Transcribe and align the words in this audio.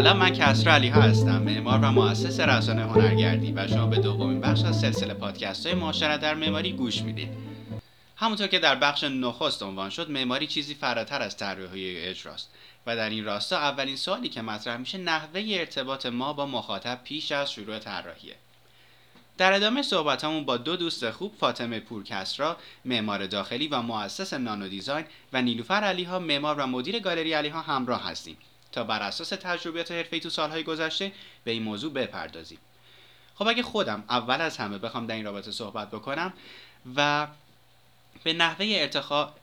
سلام 0.00 0.16
من 0.16 0.30
کسرا 0.30 0.74
علی 0.74 0.88
هستم. 0.88 1.42
معمار 1.42 1.78
و 1.78 1.92
مؤسس 1.92 2.40
رسانه 2.40 2.82
هنرگردی 2.82 3.52
و 3.52 3.68
شما 3.68 3.86
به 3.86 3.96
دومین 3.96 4.40
بخش 4.40 4.64
از 4.64 4.80
سلسله 4.80 5.14
پادکست 5.14 5.66
های 5.66 5.74
معاشرت 5.74 6.20
در 6.20 6.34
معماری 6.34 6.72
گوش 6.72 7.02
می‌دید. 7.02 7.28
همونطور 8.16 8.46
که 8.46 8.58
در 8.58 8.74
بخش 8.74 9.04
نخست 9.04 9.62
عنوان 9.62 9.90
شد 9.90 10.10
معماری 10.10 10.46
چیزی 10.46 10.74
فراتر 10.74 11.22
از 11.22 11.36
طراحی 11.36 11.96
اجراست 11.98 12.50
و 12.86 12.96
در 12.96 13.10
این 13.10 13.24
راستا 13.24 13.56
اولین 13.56 13.96
سوالی 13.96 14.28
که 14.28 14.42
مطرح 14.42 14.76
میشه 14.76 14.98
نحوه 14.98 15.46
ارتباط 15.50 16.06
ما 16.06 16.32
با 16.32 16.46
مخاطب 16.46 17.00
پیش 17.04 17.32
از 17.32 17.52
شروع 17.52 17.78
طراحیه. 17.78 18.34
در 19.38 19.52
ادامه 19.52 19.82
صحبتمون 19.82 20.44
با 20.44 20.56
دو 20.56 20.76
دوست 20.76 21.10
خوب 21.10 21.34
فاطمه 21.40 21.80
پورکسرا 21.80 22.56
معمار 22.84 23.26
داخلی 23.26 23.68
و 23.68 23.82
مؤسس 23.82 24.34
نانو 24.34 24.68
دیزاین 24.68 25.04
و 25.32 25.42
نیلوفر 25.42 25.80
علیها 25.84 26.18
معمار 26.18 26.58
و 26.58 26.66
مدیر 26.66 26.98
گالری 26.98 27.32
علیها 27.32 27.60
همراه 27.60 28.08
هستیم. 28.10 28.36
تا 28.72 28.84
بر 28.84 29.02
اساس 29.02 29.28
تجربیات 29.28 29.92
حرفه‌ای 29.92 30.20
تو 30.20 30.30
سالهای 30.30 30.62
گذشته 30.62 31.12
به 31.44 31.50
این 31.50 31.62
موضوع 31.62 31.92
بپردازیم. 31.92 32.58
خب 33.34 33.48
اگه 33.48 33.62
خودم 33.62 34.04
اول 34.08 34.40
از 34.40 34.56
همه 34.56 34.78
بخوام 34.78 35.06
در 35.06 35.14
این 35.14 35.24
رابطه 35.24 35.50
صحبت 35.50 35.90
بکنم 35.90 36.32
و 36.96 37.26
به 38.24 38.32
نحوه 38.32 38.88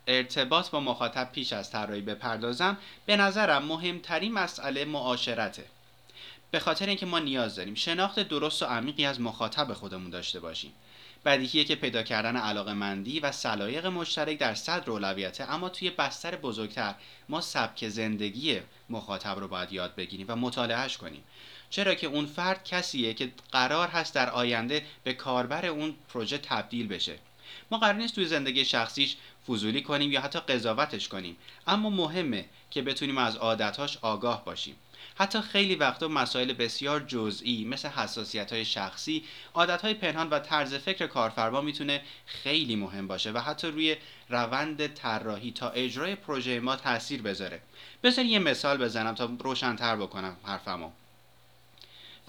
ارتباط 0.08 0.70
با 0.70 0.80
مخاطب 0.80 1.32
پیش 1.32 1.54
از 1.54 1.72
طراحی 1.72 2.02
بپردازم 2.02 2.78
به 3.06 3.18
نظرم 3.18 3.66
مهمترین 3.66 4.34
مسئله 4.34 4.86
معاشرته. 4.86 5.66
به 6.52 6.60
خاطر 6.60 6.86
اینکه 6.86 7.06
ما 7.06 7.20
نیاز 7.20 7.56
داریم 7.56 7.76
شناخت 7.76 8.20
درست 8.20 8.64
و 8.64 8.66
عمیقی 8.66 9.06
از 9.06 9.22
مخاطب 9.22 9.74
خودمون 9.74 10.10
داشته 10.10 10.40
باشیم. 10.40 10.74
بدیهیه 11.26 11.64
که 11.64 11.76
پیدا 11.76 12.04
کردن 12.04 12.38
علاقه 12.38 12.74
مندی 12.74 13.20
و 13.20 13.32
سلایق 13.32 13.86
مشترک 13.86 14.38
در 14.38 14.54
صدر 14.54 14.92
اولویته 14.92 15.54
اما 15.54 15.70
توی 15.70 15.90
بستر 15.90 16.36
بزرگتر 16.36 16.96
ما 17.30 17.42
سبک 17.42 17.88
زندگی 17.90 18.60
مخاطب 18.90 19.40
رو 19.40 19.48
باید 19.48 19.74
یاد 19.74 19.96
بگیریم 19.96 20.26
و 20.30 20.36
مطالعهش 20.36 20.98
کنیم. 20.98 21.24
چرا 21.70 21.96
که 21.96 22.08
اون 22.08 22.26
فرد 22.26 22.64
کسیه 22.64 23.14
که 23.14 23.32
قرار 23.52 23.88
هست 23.88 24.16
در 24.16 24.30
آینده 24.30 24.86
به 25.04 25.14
کاربر 25.14 25.66
اون 25.66 25.96
پروژه 26.10 26.38
تبدیل 26.38 26.88
بشه. 26.88 27.16
ما 27.72 27.78
قرار 27.78 27.94
نیست 27.94 28.16
توی 28.16 28.26
زندگی 28.26 28.66
شخصیش 28.66 29.16
فضولی 29.48 29.82
کنیم 29.82 30.12
یا 30.12 30.22
حتی 30.22 30.40
قضاوتش 30.40 31.08
کنیم 31.08 31.38
اما 31.68 31.90
مهمه 31.90 32.46
که 32.72 32.82
بتونیم 32.82 33.18
از 33.18 33.36
عادتهاش 33.36 33.98
آگاه 34.02 34.46
باشیم. 34.46 34.76
حتی 35.16 35.42
خیلی 35.42 35.76
وقتا 35.76 36.08
مسائل 36.08 36.54
بسیار 36.54 37.00
جزئی 37.00 37.66
مثل 37.66 37.88
حساسیت 37.88 38.54
های 38.54 38.66
شخصی 38.66 39.24
عادت 39.54 39.82
های 39.82 39.94
پنهان 39.94 40.30
و 40.30 40.40
طرز 40.40 40.74
فکر 40.74 41.08
کارفرما 41.08 41.62
می‌تونه 41.62 42.02
خیلی 42.26 42.76
مهم 42.76 43.08
باشه 43.08 43.32
و 43.32 43.38
حتی 43.38 43.68
روی 43.68 43.96
روند 44.30 44.88
طراحی 44.88 45.52
تا 45.52 45.70
اجرای 45.70 46.16
پروژه 46.16 46.60
ما 46.60 46.76
تاثیر 46.76 47.22
بذاره. 47.22 47.62
بذارین 48.04 48.32
یه 48.32 48.40
مثال 48.40 48.78
بزنم 48.78 49.16
تا 49.16 49.38
روشنتر 49.40 49.96
بکنم 49.96 50.38
حرفمو. 50.44 50.92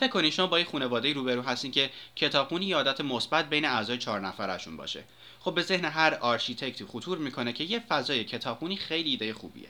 فکر 0.01 0.09
کنید 0.09 0.33
شما 0.33 0.47
با 0.47 0.59
یه 0.59 0.65
خانواده 0.65 1.13
روبرو 1.13 1.43
هستین 1.43 1.71
که 1.71 1.91
کتابخونی 2.17 2.73
عادت 2.73 3.01
مثبت 3.01 3.51
بین 3.51 3.65
اعضای 3.65 3.99
چهار 3.99 4.21
نفرشون 4.21 4.77
باشه. 4.77 5.05
خب 5.41 5.55
به 5.55 5.63
ذهن 5.63 5.85
هر 5.85 6.15
آرشیتکتی 6.15 6.85
خطور 6.85 7.19
می‌کنه 7.19 7.53
که 7.53 7.65
یه 7.65 7.83
فضای 7.89 8.25
کتابخونی 8.25 8.77
خیلی 8.77 9.11
ایده 9.11 9.35
خوبیه. 9.35 9.69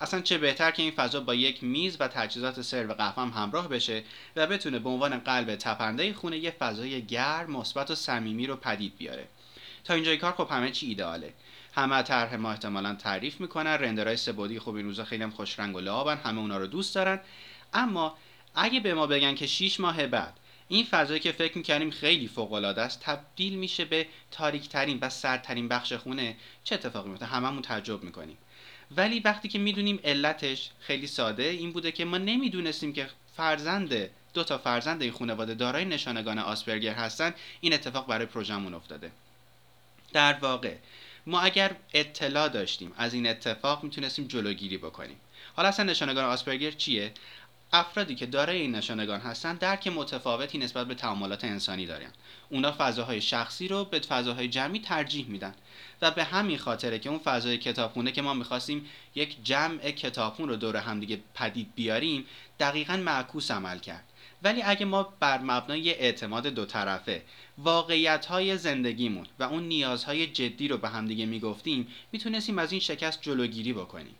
اصلا 0.00 0.20
چه 0.20 0.38
بهتر 0.38 0.70
که 0.70 0.82
این 0.82 0.92
فضا 0.92 1.20
با 1.20 1.34
یک 1.34 1.64
میز 1.64 1.96
و 2.00 2.08
تجهیزات 2.08 2.62
سرو 2.62 2.94
قهوه 2.94 3.22
هم 3.22 3.42
همراه 3.42 3.68
بشه 3.68 4.02
و 4.36 4.46
بتونه 4.46 4.78
به 4.78 4.88
عنوان 4.88 5.18
قلب 5.18 5.56
تپنده 5.56 6.12
خونه 6.12 6.38
یه 6.38 6.50
فضای 6.50 7.02
گرم 7.02 7.50
مثبت 7.50 7.90
و 7.90 7.94
صمیمی 7.94 8.46
رو 8.46 8.56
پدید 8.56 8.96
بیاره. 8.98 9.28
تا 9.84 9.94
اینجای 9.94 10.16
کار 10.16 10.32
خب 10.32 10.48
همه 10.50 10.70
چی 10.70 10.86
ایدئاله 10.86 11.34
همه 11.74 12.02
طرح 12.02 12.36
ما 12.36 12.50
احتمالا 12.50 12.94
تعریف 12.94 13.40
می‌کنن 13.40 13.70
رندرهای 13.70 14.16
سبودی 14.16 14.58
خوب 14.58 14.74
این 14.74 14.86
روزا 14.86 15.04
خیلی 15.04 15.22
هم 15.22 15.30
خوش 15.30 15.58
رنگ 15.58 15.76
و 15.76 15.80
لعابن 15.80 16.16
همه 16.16 16.40
اونا 16.40 16.58
رو 16.58 16.66
دوست 16.66 16.94
دارن. 16.94 17.20
اما 17.74 18.16
اگه 18.54 18.80
به 18.80 18.94
ما 18.94 19.06
بگن 19.06 19.34
که 19.34 19.46
6 19.46 19.80
ماه 19.80 20.06
بعد 20.06 20.34
این 20.68 20.84
فضایی 20.84 21.20
که 21.20 21.32
فکر 21.32 21.58
می‌کردیم 21.58 21.90
خیلی 21.90 22.28
فوق 22.28 22.52
العاده 22.52 22.82
است 22.82 23.00
تبدیل 23.00 23.58
میشه 23.58 23.84
به 23.84 24.06
تاریکترین 24.30 24.98
و 25.02 25.08
سردترین 25.08 25.68
بخش 25.68 25.92
خونه 25.92 26.36
چه 26.64 26.74
اتفاقی 26.74 27.08
میفته 27.08 27.26
هممون 27.26 27.62
تعجب 27.62 28.02
می‌کنیم. 28.02 28.38
ولی 28.96 29.20
وقتی 29.20 29.48
که 29.48 29.58
می‌دونیم 29.58 30.00
علتش 30.04 30.70
خیلی 30.80 31.06
ساده 31.06 31.42
این 31.42 31.72
بوده 31.72 31.92
که 31.92 32.04
ما 32.04 32.18
نمی‌دونستیم 32.18 32.92
که 32.92 33.08
فرزند 33.36 34.10
دو 34.34 34.44
تا 34.44 34.58
فرزند 34.58 35.02
این 35.02 35.12
خانواده 35.12 35.54
دارای 35.54 35.84
نشانگان 35.84 36.38
آسپرگر 36.38 36.94
هستن 36.94 37.34
این 37.60 37.74
اتفاق 37.74 38.06
برای 38.06 38.26
پروژمون 38.26 38.74
افتاده. 38.74 39.10
در 40.12 40.32
واقع 40.32 40.74
ما 41.26 41.40
اگر 41.40 41.76
اطلاع 41.94 42.48
داشتیم 42.48 42.92
از 42.96 43.14
این 43.14 43.26
اتفاق 43.26 43.84
می‌تونستیم 43.84 44.26
جلوگیری 44.26 44.78
بکنیم. 44.78 45.16
حالا 45.56 45.68
اصلا 45.68 45.84
نشانگان 45.84 46.24
آسپرگر 46.24 46.70
چیه؟ 46.70 47.12
افرادی 47.72 48.14
که 48.14 48.26
دارای 48.26 48.60
این 48.60 48.74
نشانگان 48.74 49.20
هستن 49.20 49.54
درک 49.56 49.86
متفاوتی 49.86 50.58
نسبت 50.58 50.86
به 50.86 50.94
تعاملات 50.94 51.44
انسانی 51.44 51.86
دارن. 51.86 52.10
اونا 52.50 52.74
فضاهای 52.78 53.20
شخصی 53.20 53.68
رو 53.68 53.84
به 53.84 54.00
فضاهای 54.00 54.48
جمعی 54.48 54.80
ترجیح 54.80 55.26
میدن 55.28 55.54
و 56.02 56.10
به 56.10 56.24
همین 56.24 56.58
خاطره 56.58 56.98
که 56.98 57.08
اون 57.08 57.18
فضای 57.18 57.58
کتابخونه 57.58 58.12
که 58.12 58.22
ما 58.22 58.34
می‌خواستیم 58.34 58.86
یک 59.14 59.36
جمع 59.44 59.90
کتابخون 59.90 60.48
رو 60.48 60.56
دور 60.56 60.76
همدیگه 60.76 61.20
پدید 61.34 61.74
بیاریم 61.74 62.26
دقیقا 62.60 62.96
معکوس 62.96 63.50
عمل 63.50 63.78
کرد. 63.78 64.04
ولی 64.42 64.62
اگه 64.62 64.86
ما 64.86 65.02
بر 65.20 65.38
مبنای 65.38 65.90
اعتماد 65.90 66.46
دو 66.46 66.66
طرفه 66.66 67.22
واقعیت 67.58 68.26
های 68.26 68.58
زندگیمون 68.58 69.26
و 69.38 69.42
اون 69.42 69.62
نیازهای 69.62 70.26
جدی 70.26 70.68
رو 70.68 70.78
به 70.78 70.88
همدیگه 70.88 71.26
می‌گفتیم 71.26 71.88
می‌تونستیم 72.12 72.58
از 72.58 72.72
این 72.72 72.80
شکست 72.80 73.22
جلوگیری 73.22 73.72
بکنیم. 73.72 74.14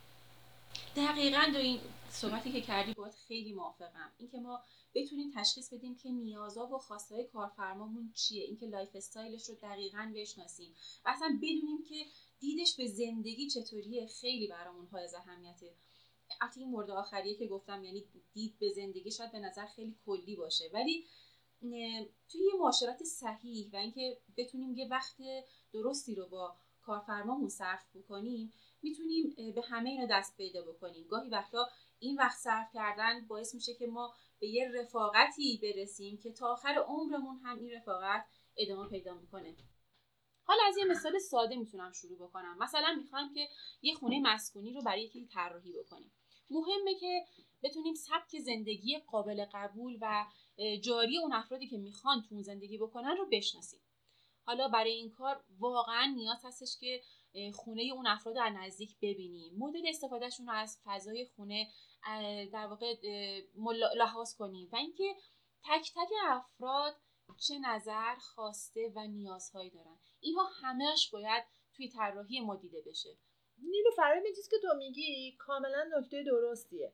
دقیقا 0.97 1.43
با 1.53 1.59
این 1.59 1.79
صحبتی 2.11 2.53
که 2.53 2.61
کردی 2.61 2.95
باید 2.95 3.15
خیلی 3.15 3.53
موافقم. 3.53 4.13
اینکه 4.19 4.39
ما 4.39 4.61
بتونیم 4.95 5.33
تشخیص 5.37 5.73
بدیم 5.73 5.97
که 5.97 6.11
نیازها 6.11 6.67
و 6.67 6.79
های 7.11 7.25
کارفرمامون 7.25 8.13
چیه. 8.15 8.45
اینکه 8.45 8.67
lifestyle 8.67 8.91
ش 8.95 9.49
رو 9.49 9.55
دقیقا 9.55 10.13
بشناسیم. 10.17 10.75
و 11.05 11.09
اصلا 11.09 11.39
بدونیم 11.43 11.85
که 11.89 12.07
دیدش 12.41 12.77
به 12.77 12.87
زندگی 12.87 13.51
چطوریه. 13.51 14.07
خیلی 14.07 14.47
برامون 14.47 14.87
های 14.87 15.09
اهمیته. 15.17 15.75
حتی 16.41 16.61
این 16.61 16.71
مورد 16.71 16.91
آخریه 16.91 17.35
که 17.35 17.47
گفتم 17.47 17.85
یعنی 17.85 18.05
دید 18.33 18.59
به 18.59 18.69
زندگی 18.69 19.11
شاید 19.11 19.33
به 19.33 19.39
نظر 19.39 19.67
خیلی 19.67 19.97
کلی 20.07 20.37
باشه. 20.37 20.71
ولی 20.73 21.07
توی 22.29 22.41
یه 22.41 22.59
معاشرت 22.59 23.05
صحیح 23.05 23.71
و 23.73 23.77
اینکه 23.77 24.19
بتونیم 24.37 24.75
یه 24.75 24.89
وقت 24.89 25.17
درستی 25.73 26.15
رو 26.15 26.29
با 26.29 26.57
کارفرمامون 26.83 27.49
صرف 27.49 27.97
بکنیم 27.97 28.53
می‌تونیم 28.83 29.53
به 29.55 29.63
همه 29.63 29.91
اینا 29.91 30.07
دست 30.11 30.37
پیدا 30.37 30.63
بکنیم. 30.63 31.07
گاهی 31.09 31.31
وقتا 31.31 31.69
این 31.99 32.17
وقت 32.17 32.39
صرف 32.39 32.69
کردن 32.75 33.27
باعث 33.27 33.55
میشه 33.55 33.75
که 33.75 33.87
ما 33.87 34.15
به 34.41 34.49
یه 34.49 34.69
رفاقتی 34.75 35.61
برسیم 35.63 36.19
که 36.19 36.33
تا 36.33 36.53
آخر 36.53 36.85
عمرمون 36.87 37.39
هم 37.45 37.59
این 37.59 37.73
رفاقت 37.73 38.27
ادامه 38.57 38.89
پیدا 38.89 39.15
می‌کنه. 39.15 39.57
حالا 40.43 40.61
از 40.69 40.77
یه 40.77 40.85
مثال 40.85 41.19
ساده 41.19 41.57
می‌تونم 41.57 41.93
شروع 41.93 42.19
بکنم. 42.19 42.59
مثلا 42.59 42.95
می‌خوایم 42.99 43.33
که 43.35 43.49
یه 43.83 43.95
خونه 43.95 44.21
مسکونی 44.21 44.73
رو 44.73 44.83
برای 44.83 45.03
یکی 45.03 45.27
طراحی 45.27 45.73
بکنیم. 45.73 46.13
مهمه 46.51 46.95
که 46.95 47.25
بتونیم 47.63 47.95
سبک 47.95 48.39
زندگی 48.39 48.99
قابل 48.99 49.45
قبول 49.53 49.99
و 50.01 50.27
جاری 50.83 51.19
اون 51.19 51.33
افرادی 51.33 51.69
که 51.69 51.79
می‌خوان 51.79 52.23
تو 52.23 52.35
اون 52.35 52.43
زندگی 52.43 52.79
بکنن 52.79 53.17
رو 53.17 53.29
بشناسیم. 53.33 53.81
حالا 54.45 54.69
برای 54.69 54.93
این 54.93 55.11
کار 55.11 55.45
واقعا 55.59 56.13
نیاز 56.17 56.45
هستش 56.45 56.77
که 56.81 57.03
خونه 57.55 57.83
اون 57.95 58.07
افراد 58.07 58.37
رو 58.37 58.43
از 58.43 58.53
نزدیک 58.57 58.97
ببینیم. 59.03 59.55
مدل 59.59 59.89
استفادهشون 59.89 60.47
رو 60.47 60.53
از 60.53 60.79
فضای 60.85 61.25
خونه 61.25 61.69
در 62.53 62.67
واقع 62.67 62.95
لحاظ 63.97 64.35
کنیم. 64.35 64.69
و 64.73 64.77
اینکه 64.77 65.15
تک 65.65 65.93
تک 65.97 66.13
افراد 66.27 66.97
چه 67.49 67.59
نظر 67.59 68.15
خواسته 68.15 68.93
و 68.97 69.07
نیازهایی 69.07 69.71
دارن. 69.71 69.99
اینها 70.21 70.49
همهش 70.63 71.11
باید 71.11 71.45
توی 71.77 71.89
طراحی 71.89 72.41
ما 72.41 72.57
دیده 72.57 72.83
بشه. 72.87 73.11
نیلو 73.63 73.91
فرای 73.97 74.35
چیزی 74.37 74.51
که 74.51 74.57
تو 74.63 74.75
میگی 74.79 75.37
کاملا 75.39 75.85
نکته 75.99 76.23
درستیه. 76.23 76.93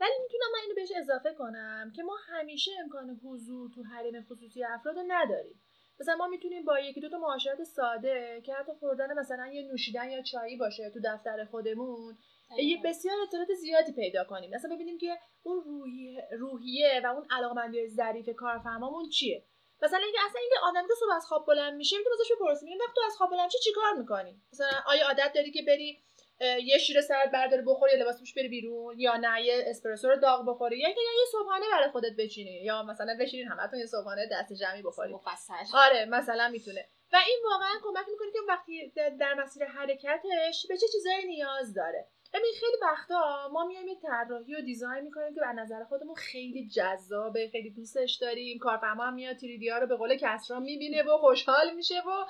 ولی 0.00 0.12
می‌تونم 0.22 0.52
من 0.52 0.58
اینو 0.62 0.74
بهش 0.74 0.92
اضافه 0.96 1.34
کنم 1.34 1.92
که 1.96 2.02
ما 2.02 2.16
همیشه 2.26 2.70
امکان 2.84 3.20
حضور 3.24 3.70
تو 3.74 3.82
حریم 3.82 4.22
خصوصی 4.22 4.64
افراد 4.64 4.96
رو 4.96 5.04
نداریم. 5.08 5.62
مثلا 6.00 6.16
ما 6.16 6.26
می‌تونیم 6.26 6.64
با 6.64 6.80
یکی 6.80 7.00
دو 7.00 7.08
تا 7.08 7.18
معاشرت 7.18 7.64
ساده 7.64 8.42
که 8.46 8.54
حتی 8.54 8.72
خوردن 8.72 9.18
مثلا 9.18 9.46
یه 9.46 9.62
نوشیدن 9.62 10.10
یا 10.10 10.22
چایی 10.22 10.56
باشه 10.56 10.90
تو 10.90 11.00
دفتر 11.04 11.44
خودمون 11.44 12.18
یه 12.58 12.80
بسیار 12.84 13.16
اطلاعات 13.26 13.54
زیادی 13.54 13.92
پیدا 13.92 14.24
کنیم. 14.24 14.50
مثلا 14.54 14.74
ببینیم 14.74 14.98
که 14.98 15.18
اون 15.42 15.62
روحیه, 15.64 16.28
روحیه 16.38 17.00
و 17.04 17.06
اون 17.06 17.26
علاقمندی 17.30 17.88
ظریف 17.88 18.28
کارفرمامون 18.36 19.08
چیه. 19.08 19.44
مثلا 19.82 19.98
اینکه 19.98 20.18
اصلا 20.26 20.40
اینکه 20.40 20.56
آدمی 20.62 20.88
که 20.88 20.94
صبح 21.00 21.16
از 21.16 21.26
خواب 21.26 21.46
بلند 21.46 21.74
میشه 21.74 21.96
می‌تونی 21.98 22.16
ازش 22.20 22.32
بپرسیم 22.32 22.78
وقت 22.80 22.94
تو 22.94 23.00
از 23.06 23.16
خواب 23.16 23.30
بلند 23.30 23.44
میشه 23.44 23.58
چیکار 23.58 23.92
می‌کنی؟ 23.92 24.40
مثلا 24.52 24.68
آیا 24.86 25.06
عادت 25.06 25.32
داری 25.34 25.50
که 25.50 25.62
بری 25.66 26.02
یه 26.40 26.78
شیر 26.78 27.00
سرد 27.00 27.32
برداری 27.32 27.62
بخوری 27.66 27.92
یا 27.92 28.02
لباس 28.02 28.18
پوش 28.18 28.34
بری 28.34 28.48
بیرون 28.48 29.00
یا 29.00 29.16
نه 29.16 29.42
یه 29.42 29.64
اسپرسو 29.66 30.08
رو 30.08 30.16
داغ 30.16 30.48
بخوری 30.48 30.78
یا 30.78 30.86
اینکه 30.86 31.00
یه 31.00 31.24
صبحانه 31.32 31.64
برای 31.72 31.90
خودت 31.90 32.12
بچینی 32.18 32.50
یا 32.50 32.82
مثلا 32.82 33.16
بشینین 33.20 33.48
همتون 33.48 33.78
یه 33.78 33.86
صبحانه 33.86 34.28
دست 34.32 34.52
جمعی 34.52 34.82
بخورید 34.82 35.14
مفصل. 35.14 35.54
آره 35.74 36.04
مثلا 36.04 36.48
می‌تونه. 36.48 36.88
و 37.12 37.16
این 37.26 37.38
واقعا 37.44 37.70
کمک 37.82 38.06
می‌کنه 38.10 38.32
که 38.32 38.38
وقتی 38.48 38.92
در 39.20 39.34
مسیر 39.34 39.64
حرکتش 39.64 40.66
به 40.68 40.76
چه 40.76 40.86
چیزایی 40.92 41.26
نیاز 41.26 41.74
داره. 41.74 42.08
ببین 42.34 42.52
خیلی 42.60 42.76
وقتا 42.82 43.48
ما 43.52 43.66
میایم 43.66 43.88
یه 43.88 43.96
طراحی 44.02 44.54
و 44.54 44.60
دیزاین 44.60 45.04
می‌کنیم 45.04 45.34
که 45.34 45.46
از 45.46 45.56
نظر 45.56 45.84
خودمون 45.84 46.14
خیلی 46.14 46.68
جذابه 46.68 47.48
خیلی 47.52 47.70
دوستش 47.70 48.18
داریم. 48.20 48.58
کارفرما 48.58 49.04
هم 49.04 49.14
میاد 49.14 49.36
تریدی 49.36 49.68
ها 49.68 49.78
رو 49.78 49.86
به 49.86 49.96
قول 49.96 50.16
کسرا 50.16 50.60
می‌بینه 50.60 51.02
و 51.02 51.18
خوشحال 51.18 51.74
میشه 51.74 52.00
و 52.00 52.24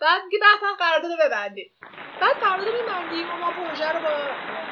بعد 0.00 0.22
میگه 0.24 0.38
به 0.38 0.46
به 0.60 0.66
قرارداد 0.78 1.10
ببندیم. 1.26 1.70
بعد 2.20 2.36
قرارداد 2.36 2.74
میبندیم 2.74 3.30
و 3.30 3.36
ما 3.36 3.50
پروژه 3.50 3.92
رو 3.92 4.00
با 4.02 4.10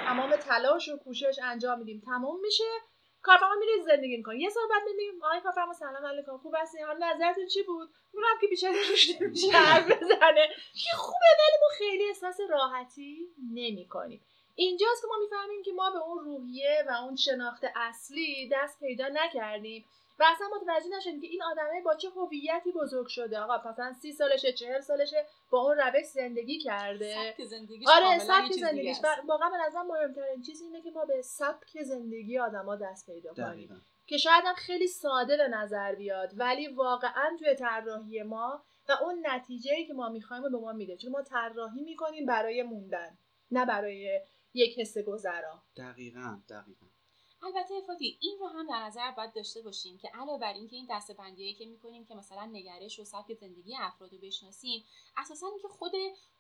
تمام 0.07 0.37
تلاش 0.37 0.89
و 0.89 0.97
کوشش 0.97 1.39
انجام 1.43 1.79
میدیم. 1.79 2.03
تمام 2.07 2.41
میشه. 2.41 2.65
کارفرما 3.23 3.55
میره 3.61 3.73
زندگی 3.87 4.17
می‌کنه. 4.17 4.39
یه 4.39 4.51
سال 4.51 4.63
بعد 4.71 4.83
می‌بینیم 4.87 5.25
آقای 5.25 5.41
کارفرما 5.41 5.73
سلام 5.73 6.07
علیکم. 6.07 6.37
خوب 6.37 6.55
هستین 6.59 6.85
حالا 6.85 7.07
نظرتون 7.07 7.47
چی 7.47 7.63
بود؟ 7.63 7.89
اونم 8.15 8.39
که 8.41 8.47
بیچاره 8.47 8.75
روش 8.91 9.21
نمیشه 9.21 9.53
حرف 9.53 9.87
بزنه. 9.87 10.49
که 10.75 10.97
خوبه 10.97 11.31
ولی 11.39 11.57
ما 11.61 11.69
خیلی 11.79 12.05
احساس 12.09 12.37
راحتی 12.51 13.29
نمی‌کنیم. 13.53 14.21
اینجاست 14.57 15.03
که 15.03 15.09
ما 15.09 15.15
می‌فهمیم 15.21 15.63
که 15.63 15.73
ما 15.73 15.91
به 15.91 15.99
اون 15.99 16.19
روحیه 16.19 16.85
و 16.89 16.93
اون 16.93 17.17
شناخت 17.17 17.65
اصلی 17.77 18.51
دست 18.53 18.81
پیدا 18.81 19.09
نکردیم 19.09 19.85
و 20.19 20.25
اصلا 20.35 20.47
متوجه 20.57 20.97
نشدیم 20.97 21.21
که 21.21 21.27
این 21.27 21.43
آدمه 21.43 21.83
با 21.85 21.95
چه 21.95 22.09
هویتی 22.11 22.73
بزرگ 22.73 23.07
شده. 23.07 23.39
آقا 23.39 23.71
مثلا 23.71 23.93
سی 23.93 24.13
سالشه 24.13 24.53
چهل 24.53 24.81
سالشه 24.81 25.27
با 25.51 25.61
اون 25.61 25.79
روش 25.79 26.05
زندگی 26.05 26.59
کرده. 26.59 27.15
سبک 27.15 27.45
زندگیش 27.45 27.89
آره 27.89 28.19
سبک 28.19 28.53
زندگیش. 28.53 28.97
واقعا 29.29 29.51
به 29.51 29.57
نظر 29.67 29.83
مهمترین 29.83 30.43
چیز 30.43 30.63
اینه 30.63 30.83
که 30.83 30.91
ما 30.91 31.05
به 31.05 31.23
سبک 31.23 31.83
زندگی 31.83 32.39
آدما 32.39 32.77
دست 32.77 33.07
پیدا 33.07 33.35
کنیم. 33.35 33.83
که 34.07 34.17
شاید 34.17 34.45
هم 34.45 34.55
خیلی 34.55 34.87
ساده 34.87 35.37
به 35.37 35.49
نظر 35.49 35.95
بیاد 35.95 36.31
ولی 36.35 36.69
واقعا 36.69 37.37
توی 37.39 37.55
طراحی 37.55 38.23
ما 38.23 38.63
و 38.89 38.93
اون 38.93 39.27
نتیجه 39.27 39.75
ای 39.75 39.87
که 39.87 39.95
ما 39.95 40.09
می‌خوایم 40.09 40.43
به 40.43 40.49
ما 40.49 40.73
میده. 40.73 40.97
چون 40.97 41.13
ما 41.13 41.23
طراحی 41.23 41.83
می‌کنیم 41.83 42.27
برای 42.27 42.63
موندن 42.63 43.19
نه 43.51 43.67
برای 43.67 44.21
یک 44.55 44.79
حس 44.79 44.99
گذرا. 44.99 45.63
دقیقا 45.77 46.41
دقیقا. 46.49 46.87
البته 47.43 47.75
افاتی 47.75 48.19
این 48.21 48.39
رو 48.41 48.47
هم 48.49 48.67
در 48.67 48.85
نظر 48.87 49.11
باید 49.11 49.33
داشته 49.33 49.63
باشیم 49.63 49.99
که 49.99 50.09
علاوه 50.15 50.41
بر 50.41 50.53
اینکه 50.53 50.77
این 50.77 50.87
دسته 50.91 51.15
بندیایی 51.15 51.55
که 51.55 51.67
می‌کنیم 51.67 52.05
که 52.05 52.15
مثلا 52.15 52.45
نگرش 52.45 53.01
و 53.01 53.05
سبک 53.05 53.35
زندگی 53.35 53.77
افراد 53.77 54.13
رو 54.13 54.19
بشناسیم 54.19 54.85
اساسا 55.17 55.47
اینکه 55.47 55.69
خود 55.69 55.93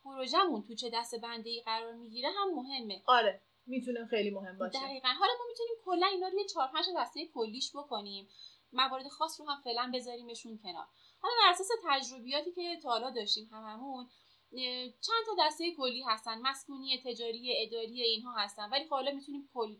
پروژهمون 0.04 0.62
تو 0.62 0.74
چه 0.74 0.90
دسته 0.90 1.18
بندی 1.18 1.62
قرار 1.62 1.92
می‌گیره 1.92 2.28
هم 2.28 2.54
مهمه. 2.54 3.02
آره 3.06 3.40
می‌تونه 3.66 4.06
خیلی 4.06 4.30
مهم 4.30 4.58
باشه. 4.58 4.78
دقیقا. 4.78 5.08
حالا 5.08 5.32
ما 5.38 5.44
می‌تونیم 5.48 5.74
کلا 5.84 6.06
اینا 6.06 6.28
رو 6.28 6.38
یه 6.38 6.44
چهار 6.44 6.68
پنج 6.68 6.84
تا 6.84 7.02
دسته 7.02 7.26
کلیش 7.26 7.76
بکنیم. 7.76 8.28
موارد 8.72 9.08
خاص 9.08 9.40
رو 9.40 9.46
هم 9.46 9.60
فعلا 9.60 9.90
بذاریمشون 9.94 10.58
کنار. 10.58 10.86
حالا 11.20 11.34
بر 11.42 11.50
اساس 11.50 11.68
تجربیاتی 11.88 12.52
که 12.52 12.80
تا 12.82 12.88
حالا 12.88 13.10
داشتیم 13.10 13.48
هممون 13.52 14.08
چند 15.00 15.24
تا 15.26 15.46
دسته 15.46 15.74
کلی 15.74 16.02
هستن 16.02 16.38
مسکونی 16.42 16.98
تجاری 17.04 17.62
اداری 17.62 18.02
اینها 18.02 18.34
هستن 18.34 18.70
ولی 18.70 18.84
خب 18.84 18.90
حالا 18.90 19.12
می‌تونیم 19.12 19.48
کل 19.54 19.76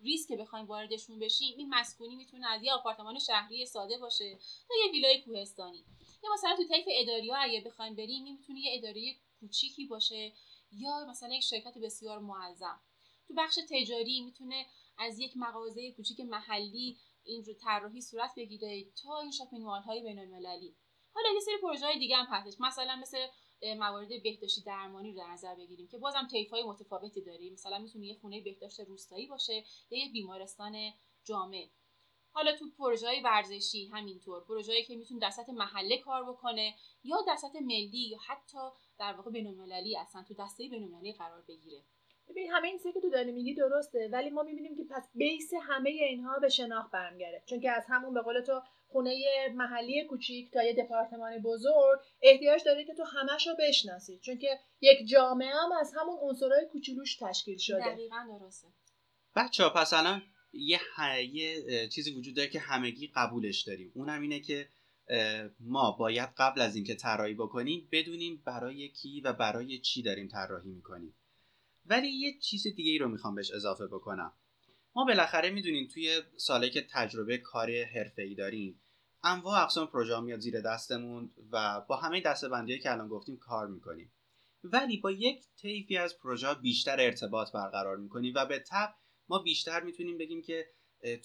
ریسک 0.00 0.32
بخوایم 0.32 0.66
واردشون 0.66 1.18
بشیم 1.18 1.58
این 1.58 1.68
مسکونی 1.74 2.16
می‌تونه 2.16 2.48
از 2.48 2.62
یه 2.62 2.72
آپارتمان 2.72 3.18
شهری 3.18 3.66
ساده 3.66 3.98
باشه 3.98 4.38
تا 4.68 4.74
یه 4.84 4.92
ویلای 4.92 5.22
کوهستانی. 5.22 5.84
یا 6.24 6.32
مثلا 6.32 6.56
تو 6.56 6.64
طیف 6.74 6.84
اداری 6.88 7.30
ها 7.30 7.36
اگه 7.36 7.60
بخوایم 7.60 7.94
بریم 7.94 8.24
این 8.24 8.36
می‌تونه 8.38 8.60
یه 8.60 8.78
اداره 8.78 9.14
کوچیکی 9.40 9.84
باشه 9.86 10.32
یا 10.72 11.06
مثلا 11.10 11.34
یک 11.34 11.42
شرکت 11.42 11.78
بسیار 11.78 12.18
معظم. 12.18 12.80
تو 13.28 13.34
بخش 13.34 13.58
تجاری 13.70 14.20
می‌تونه 14.20 14.66
از 14.98 15.18
یک 15.18 15.32
مغازه 15.36 15.92
کوچیک 15.92 16.20
محلی 16.20 16.98
این 17.24 17.44
رو 17.44 17.54
طراحی 17.54 18.00
صورت 18.00 18.34
بگیره 18.36 18.84
تا 19.02 19.20
این 19.20 19.30
شاپینگ 19.30 19.62
مال 19.62 19.82
های 19.82 20.02
بین 20.02 20.18
المللی 20.18 20.74
حالا 21.14 21.28
یه 21.34 21.40
سری 21.40 21.56
پروژه 21.62 21.86
های 21.86 21.98
دیگه 21.98 22.16
هم 22.16 22.26
هستش. 22.30 22.60
مثلا 22.60 22.96
مثل 22.96 23.26
موارد 23.62 24.22
بهداشتی 24.22 24.60
درمانی 24.60 25.12
رو 25.12 25.18
در 25.18 25.26
نظر 25.26 25.54
بگیریم 25.54 25.88
که 25.88 25.98
بازم 25.98 26.28
طیف 26.30 26.50
های 26.50 26.62
متفاوتی 26.62 27.22
داریم 27.22 27.52
مثلا 27.52 27.78
می‌تونه 27.78 28.06
یه 28.06 28.14
خونه 28.14 28.40
بهداشت 28.40 28.80
روستایی 28.80 29.26
باشه 29.26 29.64
یا 29.90 30.06
یک 30.06 30.12
بیمارستان 30.12 30.92
جامع. 31.24 31.68
حالا 32.30 32.56
تو 32.56 32.70
پروژه 32.78 33.22
ورزشی 33.24 33.86
همینطور 33.86 34.44
پروژه‌ای 34.44 34.84
که 34.84 34.96
می‌تونه 34.96 35.20
در 35.20 35.30
سطح 35.30 35.52
محله 35.52 35.98
کار 35.98 36.32
بکنه 36.32 36.74
یا 37.04 37.16
در 37.26 37.36
سطح 37.36 37.58
ملی 37.60 38.08
یا 38.10 38.18
حتی 38.26 38.58
در 38.98 39.12
واقع 39.12 39.30
بین 39.30 39.46
المللی 39.46 39.96
اصلا 39.96 40.22
تو 40.22 40.34
دسته 40.34 40.68
بین 40.68 40.82
المللی 40.82 41.12
قرار 41.12 41.42
بگیره. 41.48 41.84
ببین 42.30 42.50
همه 42.52 42.68
این 42.68 42.76
چیزی 42.78 42.92
که 42.92 43.00
تو 43.00 43.10
داری 43.10 43.32
میگی 43.32 43.54
درسته 43.54 44.08
ولی 44.12 44.30
ما 44.30 44.42
می‌بینیم 44.42 44.76
که 44.76 44.84
پس 44.90 45.08
بیس 45.14 45.50
همه 45.62 45.90
اینها 45.90 46.38
به 46.38 46.48
شناخت 46.48 46.90
برمیگرده. 46.90 47.42
چون 47.46 47.60
که 47.60 47.70
از 47.70 47.84
همون 47.88 48.14
به 48.14 48.20
قول 48.20 48.40
تو 48.40 48.60
خونه 48.86 49.14
محلی 49.54 50.04
کوچیک 50.04 50.50
تا 50.50 50.62
یه 50.62 50.72
دپارتمان 50.72 51.38
بزرگ 51.38 51.98
احتیاج 52.22 52.64
داره 52.64 52.84
که 52.84 52.94
تو 52.94 53.02
همش 53.02 53.46
رو 53.46 53.54
بشناسی. 53.58 54.18
چون 54.18 54.38
که 54.38 54.58
یک 54.80 55.08
جامعه 55.08 55.50
هم 55.50 55.72
از 55.80 55.92
همون 55.96 56.16
عنصرهای 56.20 56.66
کوچولوش 56.72 57.16
تشکیل 57.16 57.58
شده. 57.58 57.78
دقیقا 57.78 58.38
درسته. 58.40 58.68
بچه 59.36 59.62
ها 59.64 59.70
پس 59.70 59.92
الان 59.92 60.22
یه, 60.52 60.78
ح- 60.78 61.34
یه 61.34 61.88
چیزی 61.88 62.10
وجود 62.10 62.36
داره 62.36 62.48
که 62.48 62.58
همگی 62.58 63.12
قبولش 63.14 63.62
داریم. 63.62 63.92
اونم 63.94 64.20
اینه 64.20 64.40
که 64.40 64.68
ما 65.60 65.96
باید 65.98 66.28
قبل 66.36 66.60
از 66.60 66.76
اینکه 66.76 66.94
طراحی 66.94 67.34
بکنیم 67.34 67.88
بدونیم 67.92 68.42
برای 68.46 68.88
کی 68.88 69.20
و 69.20 69.32
برای 69.32 69.78
چی 69.78 70.02
داریم 70.02 70.28
طراحی 70.28 70.70
می‌کنیم. 70.70 71.14
ولی 71.88 72.08
یه 72.08 72.38
چیز 72.38 72.66
دیگه 72.76 72.92
ای 72.92 72.98
رو 72.98 73.08
می‌خوام 73.08 73.34
بهش 73.34 73.50
اضافه 73.50 73.86
بکنم. 73.86 74.32
ما 74.94 75.04
بالاخره 75.04 75.50
می‌دونیم 75.50 75.88
توی 75.88 76.22
سالی 76.36 76.70
که 76.70 76.86
تجربه 76.90 77.38
کار 77.38 77.68
ای 78.18 78.34
داریم 78.34 78.80
انواع 79.24 79.62
اقسام 79.62 79.86
پروژه 79.86 80.20
میاد 80.20 80.40
زیر 80.40 80.60
دستمون 80.60 81.30
و 81.52 81.80
با 81.80 81.96
همه 81.96 82.20
دسته 82.20 82.48
بندی 82.48 82.78
که 82.78 82.92
الان 82.92 83.08
گفتیم 83.08 83.36
کار 83.36 83.66
می‌کنیم. 83.66 84.12
ولی 84.64 84.96
با 84.96 85.10
یک 85.10 85.44
طیفی 85.56 85.96
از 85.96 86.18
پروژه 86.18 86.54
بیشتر 86.54 87.00
ارتباط 87.00 87.52
برقرار 87.52 87.96
می‌کنیم 87.96 88.32
و 88.36 88.46
به 88.46 88.58
تب 88.58 88.94
ما 89.28 89.38
بیشتر 89.38 89.82
می‌تونیم 89.82 90.18
بگیم 90.18 90.42
که 90.42 90.66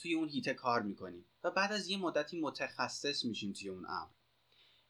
توی 0.01 0.13
اون 0.13 0.30
هیته 0.30 0.54
کار 0.54 0.81
می‌کنیم. 0.81 1.25
و 1.44 1.51
بعد 1.51 1.71
از 1.71 1.88
یه 1.88 1.98
مدتی 1.98 2.42
متخصص 2.42 3.25
میشیم 3.25 3.54
توی 3.54 3.69
اون 3.69 3.86
امر. 3.89 4.12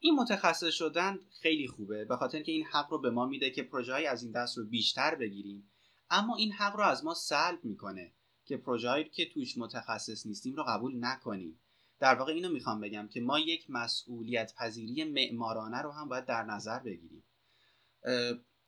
این 0.06 0.16
متخصص 0.16 0.74
شدن 0.74 1.20
خیلی 1.42 1.68
خوبه 1.68 2.06
به 2.06 2.16
خاطر 2.18 2.42
که 2.42 2.52
این 2.52 2.66
حق 2.66 2.92
رو 2.92 2.98
به 2.98 3.10
ما 3.10 3.26
میده 3.26 3.50
که 3.50 3.64
پروژه 3.64 3.94
از 3.94 4.24
این 4.24 4.32
دست 4.32 4.58
رو 4.58 4.66
بیشتر 4.66 5.16
بگیریم. 5.16 5.72
اما 6.10 6.36
این 6.36 6.52
حق 6.52 6.76
رو 6.76 6.84
از 6.84 7.06
ما 7.06 7.14
سلب 7.14 7.66
می‌کنه 7.66 8.14
که 8.46 8.58
پروژه 8.58 9.04
که 9.04 9.30
توش 9.30 9.58
متخصص 9.58 10.26
نیستیم 10.26 10.56
رو 10.56 10.64
قبول 10.64 11.06
نکنیم. 11.06 11.60
در 12.00 12.16
واقع 12.16 12.34
اینو 12.34 12.50
می‌خوام 12.50 12.82
بگم 12.82 13.08
که 13.08 13.22
ما 13.22 13.40
یک 13.40 13.70
مسئولیت 13.70 14.54
پذیری 14.56 15.04
معمارانه 15.04 15.82
رو 15.82 15.92
هم 15.92 16.10
باید 16.10 16.26
در 16.26 16.44
نظر 16.44 16.80
بگیریم. 16.80 17.24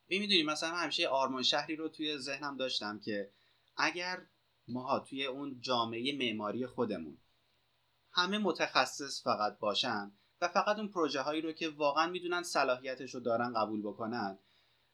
می‌دونیم 0.07 0.45
مثلا 0.45 0.75
همیشه 0.75 1.07
آرمان 1.07 1.43
شهری 1.43 1.75
رو 1.75 1.89
توی 1.89 2.17
ذهنم 2.17 2.57
داشتم 2.57 2.99
که 2.99 3.31
اگر 3.77 4.25
ما 4.67 4.99
توی 4.99 5.25
اون 5.25 5.61
جامعه 5.61 6.17
معماری 6.17 6.65
خودمون 6.65 7.17
همه 8.11 8.37
متخصص 8.37 9.23
فقط 9.23 9.59
باشن 9.59 10.11
و 10.41 10.47
فقط 10.47 10.77
اون 10.77 10.87
پروژه 10.87 11.21
هایی 11.21 11.41
رو 11.41 11.51
که 11.51 11.69
واقعا 11.69 12.07
می‌دونن 12.07 12.43
صلاحیتش 12.43 13.13
رو 13.13 13.19
دارن 13.19 13.53
قبول 13.53 13.81
بکنن. 13.81 14.39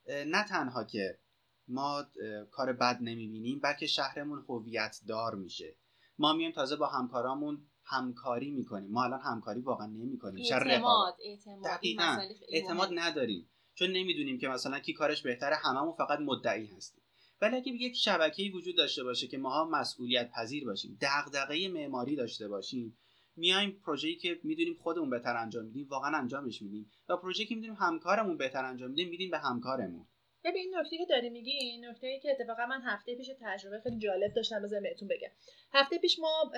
نه 0.07 0.43
تنها 0.43 0.83
که 0.83 1.19
ما 1.67 2.05
کار 2.51 2.73
بد 2.73 2.97
نمی‌بینیم 3.01 3.59
بلکه 3.59 3.87
شهرمون 3.87 4.45
هویت 4.49 4.99
دار 5.07 5.35
میشه. 5.35 5.75
ما 6.17 6.33
میایم 6.33 6.51
تازه 6.51 6.75
با 6.75 6.87
همکارامون 6.87 7.67
همکاری 7.83 8.51
می‌کنیم. 8.51 8.91
ما 8.91 9.03
الان 9.03 9.19
همکاری 9.19 9.61
واقعا 9.61 9.87
نمی‌کنیم. 9.87 10.45
اعتماد 10.53 11.15
اعتماد 11.25 11.63
دقیقاً. 11.63 12.21
اعتماد. 12.49 12.89
نداریم. 12.93 13.49
چون 13.73 13.89
نمی‌دونیم 13.89 14.37
که 14.37 14.47
مثلا 14.47 14.79
کی 14.79 14.93
کارش 14.93 15.21
بهتره 15.21 15.55
هممون 15.55 15.93
فقط 15.93 16.19
مدعی 16.19 16.65
هستیم. 16.65 17.03
ولی 17.41 17.55
اگه 17.55 17.71
یک 17.71 17.95
شبکه‌ای 17.95 18.49
وجود 18.49 18.77
داشته 18.77 19.03
باشه 19.03 19.27
که 19.27 19.37
ماها 19.37 19.65
مسئولیت 19.65 20.31
پذیر 20.31 20.65
باشیم 20.65 20.97
دغدغه 21.01 21.67
معماری 21.67 22.15
داشته 22.15 22.47
باشیم 22.47 22.97
میایم 23.35 23.81
پروژه‌ای 23.85 24.15
که 24.15 24.39
می‌دونیم 24.43 24.77
خودمون 24.81 25.09
بهتر 25.09 25.37
انجام 25.37 25.65
میدیم 25.65 25.87
واقعا 25.89 26.17
انجامش 26.17 26.61
میدیم. 26.61 26.91
و 27.09 27.17
پروژه‌ای 27.17 27.47
که 27.47 27.55
می‌دونیم 27.55 27.77
همکارمون 27.79 28.37
بهتر 28.37 28.65
انجام 28.65 28.89
میدیم 28.89 29.09
میدیم 29.09 29.31
به 29.31 29.37
همکارمون. 29.37 30.07
ببین 30.43 30.61
این 30.61 30.77
نکته 30.77 30.97
که 30.97 31.05
داری 31.05 31.29
میگی 31.29 31.51
این 31.51 31.85
نکته 31.85 32.07
ای 32.07 32.19
که 32.19 32.31
اتفاقا 32.31 32.65
من 32.65 32.81
هفته 32.81 33.15
پیش 33.15 33.31
تجربه 33.41 33.79
خیلی 33.79 33.97
جالب 33.97 34.33
داشتم 34.33 34.61
بذار 34.61 34.81
بهتون 34.81 35.07
بگم. 35.07 35.29
هفته 35.73 35.97
پیش 35.97 36.19
ما 36.19 36.51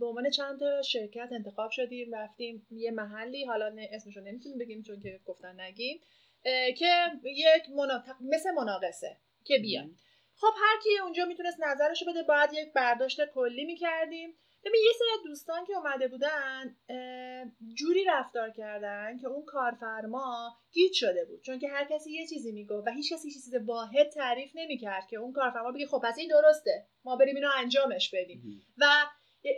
به 0.00 0.06
عنوان 0.06 0.30
چند 0.30 0.58
تا 0.60 0.82
شرکت 0.82 1.28
انتخاب 1.32 1.70
شدیم 1.70 2.14
رفتیم 2.14 2.66
یه 2.70 2.90
محلی 2.90 3.44
حالا 3.44 3.68
نه 3.68 3.88
اسمشو 3.92 4.20
نمی‌تونیم 4.20 4.58
بگیم 4.58 4.82
چون 4.82 5.00
که 5.00 5.20
گفتن 5.24 5.60
نگیم 5.60 6.00
که 6.78 7.10
یک 7.24 7.62
منا... 7.76 8.04
مثل 8.20 8.50
مناقصه 8.50 9.16
که 9.44 9.58
بیان 9.58 9.96
خب 10.36 10.52
هر 10.56 10.80
کی 10.82 10.98
اونجا 11.02 11.24
می‌تونست 11.24 11.60
نظرشو 11.60 12.04
بده 12.10 12.22
باید 12.22 12.50
یک 12.52 12.72
برداشت 12.72 13.24
کلی 13.34 13.64
می‌کردیم. 13.64 14.34
ببین 14.64 14.80
یه 14.86 14.92
سری 14.98 15.08
از 15.14 15.22
دوستان 15.24 15.64
که 15.64 15.76
اومده 15.76 16.08
بودن 16.08 16.76
جوری 17.74 18.04
رفتار 18.04 18.50
کردن 18.50 19.18
که 19.18 19.26
اون 19.26 19.44
کارفرما 19.44 20.56
گیج 20.72 20.92
شده 20.94 21.24
بود. 21.24 21.42
چون 21.42 21.58
که 21.58 21.68
هر 21.68 21.84
کسی 21.84 22.12
یه 22.12 22.26
چیزی 22.26 22.52
می‌گفت 22.52 22.86
و 22.86 22.90
هیچ 22.90 23.12
کسی 23.12 23.30
چیز 23.30 23.54
واحد 23.54 24.08
تعریف 24.08 24.50
نمی‌کرد 24.54 25.06
که 25.06 25.16
اون 25.16 25.32
کارفرما 25.32 25.72
بگه 25.72 25.86
خب 25.86 26.00
پس 26.04 26.18
این 26.18 26.28
درسته. 26.28 26.86
ما 27.04 27.16
بریم 27.16 27.36
اینو 27.36 27.48
انجامش 27.56 28.10
بدیم. 28.14 28.66
و 28.78 28.84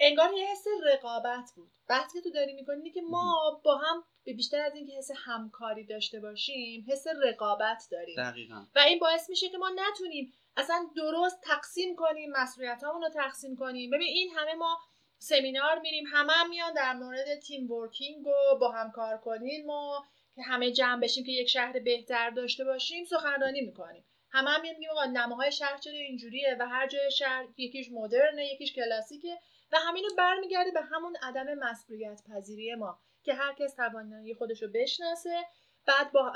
انگار 0.00 0.32
یه 0.32 0.46
حس 0.50 0.64
رقابت 0.84 1.50
بود. 1.56 1.70
بحثی 1.88 2.18
که 2.18 2.25
تو 2.25 2.30
داری 2.30 2.54
می‌کنی 2.54 2.76
اینه 2.76 2.90
که 2.90 3.02
ما 3.02 3.61
با 3.64 3.76
هم 3.76 4.04
به 4.25 4.32
بیشتر 4.32 4.61
از 4.61 4.75
اینکه 4.75 4.92
حس 4.92 5.11
همکاری 5.25 5.87
داشته 5.87 6.20
باشیم 6.20 6.87
حس 6.88 7.06
رقابت 7.23 7.82
داریم. 7.90 8.16
دقیقا. 8.16 8.66
و 8.76 8.78
این 8.78 8.99
باعث 8.99 9.30
میشه 9.30 9.49
که 9.49 9.58
ما 9.58 9.70
نتونیم 9.76 10.32
اصلا 10.56 10.87
درست 10.96 11.40
تقسیم 11.42 11.96
کنیم 11.96 12.30
مسئولیت 12.30 12.80
رو 12.82 13.08
تقسیم 13.14 13.56
کنیم. 13.56 13.90
ببین 13.90 14.08
این 14.08 14.30
همه 14.37 14.54
ما 14.54 14.78
سمینار 15.18 15.78
میریم. 15.78 16.04
همه 16.06 16.33
هم 16.33 16.50
میان 16.50 16.75
در 16.75 16.92
مورد 16.92 17.40
تیم 17.40 17.71
ورکینگ 17.71 18.26
و 18.26 18.59
با 18.61 18.71
هم 18.71 18.90
کار 18.90 19.18
کنیم 19.18 19.66
ما 19.66 20.04
که 20.35 20.42
همه 20.42 20.73
جمع 20.73 21.00
بشیم 21.00 21.25
که 21.25 21.33
یک 21.33 21.49
شهر 21.49 21.78
بهتر 21.78 22.30
داشته 22.30 22.64
باشیم 22.64 23.04
سخنرانی 23.04 23.61
می‌کنیم. 23.61 24.04
همه 24.30 24.50
هم 24.50 24.61
میگیم 24.61 24.90
آقا 24.90 25.04
نماهای 25.04 25.52
شهر 25.52 25.78
چرا 25.78 25.92
اینجوریه 25.92 26.56
و 26.61 26.68
هر 26.68 26.87
جای 26.88 27.11
شهر 27.11 27.47
یکیش 27.56 27.88
مدرنه 27.92 28.47
یکیش 28.47 28.73
کلاسیکه 28.73 29.38
و 29.73 29.76
همینو 29.76 30.09
برمیگرده 30.18 30.71
به 30.71 30.80
همون 30.80 31.16
عدم 31.23 31.54
مسئولیت 31.54 32.23
پذیری 32.28 32.75
ما 32.75 32.99
که 33.25 33.35
هر 33.35 33.54
کس 33.59 33.75
توانایی 33.75 34.35
خودش 34.35 34.62
رو 34.62 34.68
بشناسه 34.75 35.44
بعد 35.87 36.12
با 36.12 36.33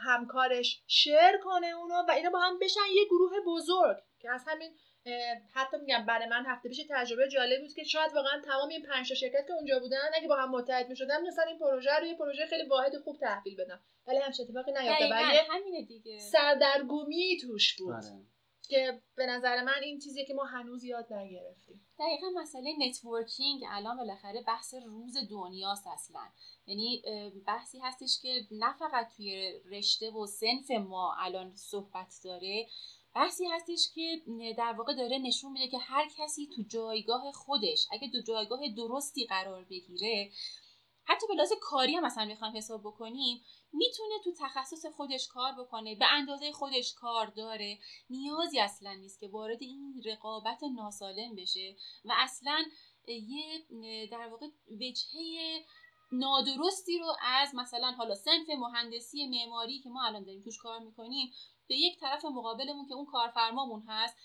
همکارش 0.00 0.82
شیر 0.86 1.38
کنه 1.44 1.66
اونو 1.66 1.94
و 1.94 2.10
اینا 2.10 2.30
با 2.30 2.38
هم 2.38 2.58
بشن 2.58 2.80
یه 2.94 3.04
گروه 3.04 3.32
بزرگ 3.46 3.96
که 4.20 4.30
از 4.30 4.44
همین 4.46 4.76
حتی 5.54 5.76
میگم 5.76 6.06
برای 6.06 6.26
من 6.26 6.46
هفته 6.46 6.68
پیش 6.68 6.86
تجربه 6.90 7.28
جالب 7.28 7.60
بود 7.60 7.74
که 7.74 7.84
شاید 7.84 8.12
واقعا 8.14 8.40
تمام 8.44 8.68
این 8.68 8.82
پنج 8.82 9.08
تا 9.08 9.14
شرکت 9.14 9.46
که 9.46 9.52
اونجا 9.52 9.78
بودن 9.78 9.98
اگه 10.14 10.28
با 10.28 10.36
هم 10.36 10.50
متحد 10.50 10.88
می‌شدن 10.88 11.26
مثلا 11.26 11.44
این 11.44 11.58
پروژه 11.58 11.98
رو 12.00 12.06
یه 12.06 12.14
پروژه 12.14 12.46
خیلی 12.46 12.68
واحد 12.68 12.98
خوب 12.98 13.16
تحویل 13.18 13.56
بدن. 13.56 13.80
ولی 14.06 14.18
همش 14.18 14.40
اتفاقی 14.40 14.72
نیافته. 14.72 15.10
ولی 15.10 15.38
همینه 15.50 15.82
دیگه. 15.82 16.18
سردرگمی 16.18 17.38
توش 17.40 17.76
بود. 17.76 17.94
آره. 17.94 18.26
که 18.68 19.02
به 19.14 19.26
نظر 19.26 19.62
من 19.62 19.82
این 19.82 19.98
چیزی 19.98 20.24
که 20.24 20.34
ما 20.34 20.44
هنوز 20.44 20.84
یاد 20.84 21.12
نگرفتیم. 21.12 21.86
دقیقا 21.98 22.26
مسئله 22.34 22.74
networking 22.78 23.62
الان 23.68 23.96
بالاخره 23.96 24.42
بحث 24.42 24.74
روز 24.74 25.16
دنیاست 25.30 25.86
اصلا. 25.86 26.20
یعنی 26.66 27.02
بحثی 27.46 27.78
هستش 27.78 28.18
که 28.22 28.40
نه 28.50 28.76
فقط 28.78 29.08
توی 29.16 29.52
رشته 29.70 30.10
و 30.10 30.26
صنف 30.26 30.70
ما 30.70 31.14
الان 31.18 31.56
صحبت 31.56 32.14
داره 32.24 32.66
بحثی 33.14 33.46
هستش 33.46 33.90
که 33.94 34.22
در 34.58 34.72
واقع 34.72 34.94
داره 34.94 35.18
نشون 35.18 35.52
میده 35.52 35.68
که 35.68 35.78
هر 35.78 36.08
کسی 36.16 36.48
تو 36.56 36.62
جایگاه 36.62 37.32
خودش 37.32 37.86
اگه 37.90 38.08
دو 38.08 38.22
جایگاه 38.22 38.60
درستی 38.76 39.26
قرار 39.26 39.64
بگیره 39.64 40.30
حتی 41.04 41.26
به 41.26 41.34
کاری 41.60 41.94
هم 41.94 42.04
مثلا 42.04 42.24
می‌خوایم 42.24 42.56
حساب 42.56 42.80
بکنیم 42.80 43.42
می‌تونه 43.72 44.14
تو 44.24 44.32
تخصص 44.40 44.86
خودش 44.86 45.28
کار 45.28 45.52
بکنه 45.52 45.94
به 45.94 46.12
اندازه 46.12 46.52
خودش 46.52 46.94
کار 46.94 47.26
داره. 47.26 47.78
نیازی 48.10 48.60
اصلا 48.60 48.94
نیست 48.94 49.20
که 49.20 49.28
وارد 49.28 49.62
این 49.62 50.02
رقابت 50.04 50.60
ناسالم 50.76 51.34
بشه 51.34 51.76
و 52.04 52.12
اصلا 52.16 52.64
یه 53.06 53.66
در 54.10 54.28
واقع 54.28 54.46
وجهه 54.70 55.64
نادرستی 56.12 56.98
رو 56.98 57.16
از 57.22 57.54
مثلا 57.54 57.92
حالا 57.92 58.14
سنف 58.14 58.50
مهندسی 58.50 59.26
معماری 59.26 59.80
که 59.80 59.88
ما 59.88 60.04
الان 60.04 60.24
داریم 60.24 60.42
توش 60.42 60.58
کار 60.58 60.78
می‌کنیم 60.78 61.32
به 61.68 61.74
یک 61.76 62.00
طرف 62.00 62.24
مقابلمون 62.24 62.86
که 62.88 62.94
اون 62.94 63.06
کارفرمامون 63.06 63.82
هست 63.88 64.16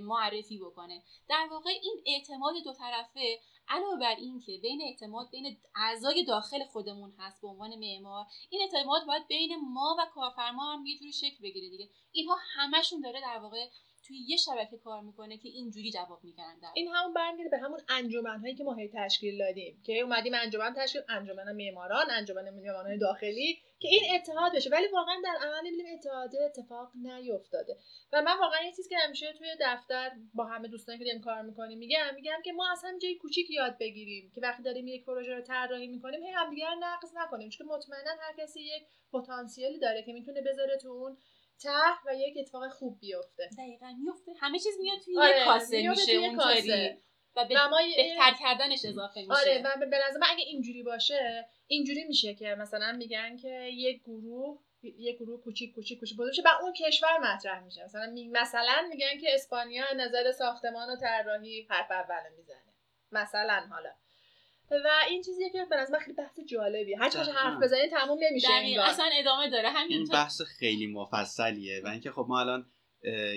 معرفی 0.00 0.58
بکنه. 0.58 1.02
در 1.28 1.48
واقع 1.50 1.70
این 1.70 2.02
اعتماد 2.06 2.54
دو 2.64 2.72
طرفه 2.72 3.40
علاوه 3.68 4.00
بر 4.00 4.14
این 4.14 4.40
که 4.40 4.58
بین 4.62 4.82
اعتماد 4.82 5.30
بین 5.30 5.56
اعضای 5.74 6.24
داخل 6.24 6.64
خودمون 6.64 7.14
هست 7.18 7.42
به 7.42 7.48
عنوان 7.48 7.74
معمار 7.78 8.26
این 8.50 8.62
اعتماد 8.62 9.06
باید 9.06 9.26
بین 9.26 9.56
ما 9.72 9.96
و 9.98 10.06
کارفرما 10.14 10.72
هم 10.72 10.86
یه 10.86 10.98
جوری 10.98 11.12
شکل 11.12 11.42
بگیره 11.42 11.68
دیگه. 11.70 11.88
اینها 12.12 12.36
همشون 12.54 13.00
داره 13.00 13.20
در 13.20 13.38
واقع 13.38 13.68
توی 14.06 14.16
یه 14.28 14.36
شبکه 14.36 14.78
کار 14.78 15.00
می‌کنه 15.00 15.38
که 15.38 15.48
اینجوری 15.48 15.90
جواب 15.90 16.24
میگن 16.24 16.60
این 16.74 16.88
همون 16.88 17.14
برمیگرده 17.14 17.50
به 17.50 17.58
همون 17.58 17.80
انجمن 17.88 18.40
هایی 18.40 18.54
که 18.54 18.64
ما 18.64 18.74
هی 18.74 18.90
تشکیل 18.94 19.38
دادیم 19.38 19.82
که 19.86 20.00
اومدیم 20.00 20.34
انجمن 20.34 20.74
تشکیل 20.76 21.02
انجمن 21.08 21.52
معماران 21.52 22.10
انجمن 22.10 22.50
معماران 22.50 22.98
داخلی 22.98 23.58
که 23.78 23.88
این 23.88 24.02
اتحاد 24.14 24.54
بشه. 24.54 24.70
ولی 24.70 24.86
واقعا 24.92 25.14
در 25.24 25.36
عمل 25.46 25.62
می‌بینیم 25.62 25.86
اتحاد 25.94 26.30
اتفاق 26.36 26.90
نیفتاده. 26.94 27.76
و 28.12 28.22
من 28.22 28.38
واقعا 28.38 28.62
یه 28.64 28.70
چیزی 28.70 28.88
که 28.88 28.96
همیشه 28.96 29.32
توی 29.32 29.48
دفتر 29.60 30.10
با 30.34 30.44
همه 30.44 30.68
دوستانی 30.68 30.98
که 30.98 31.04
داریم 31.04 31.20
کار 31.20 31.42
می‌کنیم 31.42 31.78
میگم 31.78 32.14
میگم 32.14 32.42
که 32.44 32.52
ما 32.52 32.72
از 32.72 32.84
هم 32.84 32.98
جای 32.98 33.14
کوچیک 33.14 33.50
یاد 33.50 33.78
بگیریم 33.78 34.30
که 34.34 34.40
وقتی 34.40 34.62
داریم 34.62 34.88
یک 34.88 35.04
پروژه 35.04 35.34
رو 35.34 35.42
طراحی 35.42 35.86
می‌کنیم 35.86 36.22
هی 36.22 36.30
همدیگه 36.30 36.66
نقص 36.80 37.12
نکنیم. 37.14 37.50
چون 37.50 37.66
مطمئنا 37.66 38.10
هر 38.20 38.34
کسی 38.38 38.60
یک 38.60 38.82
پتانسیلی 39.12 39.78
داره 39.78 40.02
که 40.02 40.12
می‌تونه 40.12 40.40
بذاره 40.40 40.76
تو 40.76 40.88
اون 40.88 41.16
ته 41.62 41.92
و 42.06 42.14
یک 42.16 42.34
اتفاق 42.40 42.68
خوب 42.68 43.00
بیفته. 43.00 43.48
دقیقا 43.58 43.94
میفته. 44.04 44.32
همه 44.40 44.58
چیز 44.58 44.78
میاد 44.80 44.98
توی 45.04 45.18
آره، 45.18 45.40
یک 45.40 45.44
کاسه 45.44 45.88
میشه 45.88 46.12
اونطوری. 46.12 46.96
و 47.36 47.44
به 47.44 47.54
بهتر 47.96 48.34
کردنش 48.40 48.84
اضافه 48.84 49.20
میشه. 49.20 49.32
آره 49.32 49.62
و 49.64 49.86
به 49.86 49.98
نظر 50.08 50.18
من 50.18 50.26
اگه 50.30 50.44
اینجوری 50.44 50.82
باشه 50.82 51.48
اینجوری 51.66 52.04
میشه 52.04 52.34
که 52.34 52.54
مثلا 52.58 52.92
میگن 52.92 53.36
که 53.36 53.68
یک 53.72 54.02
گروه 54.02 54.58
یک 54.82 55.16
گروه 55.16 55.40
کوچیک 55.40 55.74
کوچیک 55.74 56.00
کوچیک 56.00 56.16
بوده 56.16 56.30
و 56.44 56.48
اون 56.62 56.72
کشور 56.72 57.18
مطرح 57.18 57.64
میشه. 57.64 57.84
مثلا 57.84 58.10
می... 58.10 58.28
مثلا 58.28 58.86
میگن 58.90 59.18
که 59.20 59.34
اسپانیا 59.34 59.84
نظر 59.96 60.32
ساختمان 60.32 60.88
و 60.90 60.96
طراحی 60.96 61.66
حرف 61.70 61.90
اول 61.90 62.30
می‌زنه. 62.36 62.74
مثلا 63.12 63.66
حالا. 63.70 63.90
و 64.70 64.88
این 65.08 65.22
چیزیه 65.22 65.50
که 65.50 65.66
به 65.70 65.76
نظر 65.76 65.98
خیلی 65.98 66.12
بحث 66.12 66.40
جالبیه. 66.40 66.98
هر 66.98 67.10
چقدر 67.10 67.32
حرف 67.32 67.62
بزنید 67.62 67.90
تموم 67.90 68.18
نمیشه 68.30 68.52
این 68.52 68.80
اصلا 68.80 69.10
ادامه 69.18 69.50
داره. 69.50 69.68
همین 69.70 69.98
این 69.98 70.08
بحث 70.12 70.42
خیلی 70.42 70.86
مفصلیه 70.86 71.82
و 71.84 71.88
اینکه 71.88 72.10
خب 72.10 72.26
ما 72.28 72.40
الان 72.40 72.66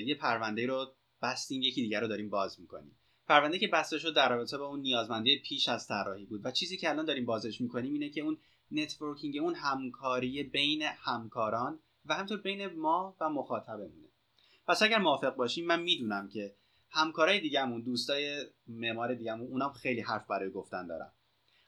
یه 0.05 0.15
پرونده 0.15 0.65
رو 0.65 0.93
بستیم 1.21 1.61
یکی 1.61 1.81
دیگر 1.81 2.01
رو 2.01 2.07
داریم 2.07 2.29
باز 2.29 2.61
می‌کنیم. 2.61 2.99
پرونده 3.27 3.59
که 3.59 3.67
بسته 3.67 3.99
شد 3.99 4.15
در 4.15 4.29
رابطه 4.29 4.57
با 4.57 4.67
اون 4.67 4.79
نیازمندی 4.79 5.39
پیش 5.39 5.69
از 5.69 5.87
طراحی 5.87 6.25
بود 6.25 6.45
و 6.45 6.51
چیزی 6.51 6.77
که 6.77 6.89
الان 6.89 7.05
داریم 7.05 7.25
بازش 7.25 7.61
می‌کنیم 7.61 7.93
اینه 7.93 8.09
که 8.09 8.21
اون 8.21 8.37
networking 8.71 9.37
اون 9.37 9.55
همکاری 9.55 10.43
بین 10.43 10.81
همکاران 10.81 11.79
و 12.05 12.13
همینطور 12.13 12.41
بین 12.41 12.65
ما 12.65 13.17
و 13.21 13.29
مخاطبمونه. 13.29 14.07
پس 14.67 14.81
اگر 14.83 14.97
موافق 14.97 15.35
باشیم 15.35 15.65
من 15.65 15.81
می‌دونم 15.81 16.29
که 16.29 16.55
همکارای 16.89 17.39
دیگهمون 17.39 17.81
دوستای 17.81 18.45
معمار 18.67 19.15
دیگهمون 19.15 19.47
اونام 19.47 19.73
خیلی 19.73 20.01
حرف 20.01 20.27
برای 20.27 20.49
گفتن 20.49 20.87
دارن. 20.87 21.11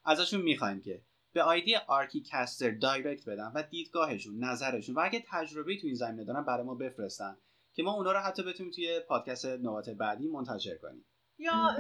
ازشون 0.06 0.42
می‌خوایم 0.42 0.82
که 0.82 1.02
به 1.34 1.44
ID 1.44 1.76
آرکی 1.76 2.24
کستر 2.32 2.72
direct 2.72 3.30
بدن 3.30 3.52
و 3.56 3.64
دیدگاهشون 3.64 4.44
نظرشون 4.44 4.96
و 4.96 5.00
اگه 5.04 5.24
تجربه 5.32 5.78
تو 5.78 5.88
این 5.88 5.96
زمینه 5.96 6.24
دارن 6.24 6.46
برای 6.46 6.66
ما 6.66 6.76
بفرستن 6.76 7.38
که 7.74 7.84
ما 7.84 7.94
اونا 7.94 8.12
رو 8.12 8.20
حتی 8.20 8.44
بتونیم 8.44 8.72
توی 8.72 9.00
پادکست 9.08 9.46
نوبت 9.46 9.90
بعدی 9.90 10.28
منتشر 10.28 10.76
کنیم. 10.82 11.06
یا 11.42 11.76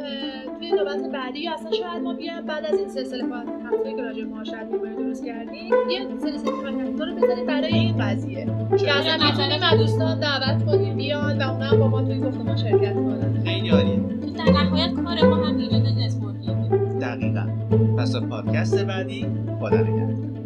توی 0.57 0.71
نوبت 0.71 1.11
بعدی 1.13 1.39
یا 1.39 1.53
اصلا 1.53 1.71
شاید 1.71 2.03
ما 2.03 2.13
بیایم 2.13 2.45
بعد 2.45 2.65
از 2.65 2.79
این 2.79 2.89
سلسله 2.89 3.35
هفته 3.65 3.95
که 3.95 4.01
راجع 4.01 4.23
معاشرت 4.23 4.67
معماری 4.67 4.95
درست 4.95 5.25
کردیم 5.25 5.89
یه 5.89 6.17
سلسله 6.19 6.51
پادکست 6.51 7.01
رو 7.01 7.15
بزنیم 7.15 7.45
برای 7.45 7.73
این 7.73 7.97
قضیه. 7.97 8.45
که 8.79 8.93
اصلا 8.93 9.27
می‌تونیم 9.27 9.77
دوستان 9.77 10.19
دعوت 10.19 10.65
کنیم 10.65 10.97
بیان 10.97 11.41
و 11.41 11.51
اونا 11.51 11.77
با 11.77 11.87
ما 11.87 12.01
توی 12.01 12.19
گفتمان 12.19 12.57
شرکت 12.57 12.93
کنن. 12.93 13.43
خیلی 13.43 13.69
عالیه. 13.69 13.99
در 14.37 14.51
نهایت 14.51 14.93
پس 17.99 18.15
پادکست 18.15 18.85
بعدی 18.85 19.27
خدا 19.59 19.77
نگهدار. 19.77 20.38